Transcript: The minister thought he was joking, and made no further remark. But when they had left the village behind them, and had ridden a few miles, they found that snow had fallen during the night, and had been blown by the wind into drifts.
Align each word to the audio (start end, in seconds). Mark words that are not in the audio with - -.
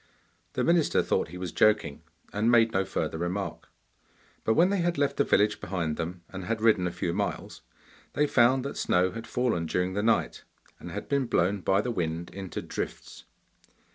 The 0.53 0.63
minister 0.63 1.03
thought 1.03 1.27
he 1.27 1.37
was 1.37 1.51
joking, 1.51 2.01
and 2.33 2.49
made 2.49 2.71
no 2.71 2.85
further 2.85 3.19
remark. 3.19 3.69
But 4.43 4.55
when 4.55 4.71
they 4.71 4.79
had 4.79 4.97
left 4.97 5.17
the 5.17 5.23
village 5.23 5.61
behind 5.61 5.95
them, 5.95 6.23
and 6.29 6.45
had 6.45 6.59
ridden 6.59 6.87
a 6.87 6.91
few 6.91 7.13
miles, 7.13 7.61
they 8.13 8.25
found 8.25 8.65
that 8.65 8.77
snow 8.77 9.11
had 9.11 9.27
fallen 9.27 9.67
during 9.67 9.93
the 9.93 10.01
night, 10.01 10.43
and 10.79 10.89
had 10.89 11.07
been 11.07 11.27
blown 11.27 11.59
by 11.61 11.81
the 11.81 11.91
wind 11.91 12.31
into 12.31 12.63
drifts. 12.63 13.25